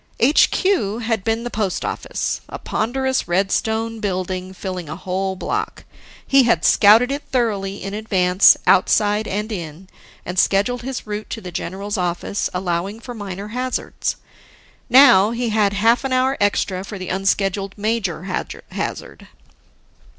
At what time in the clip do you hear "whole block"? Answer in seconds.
4.95-5.85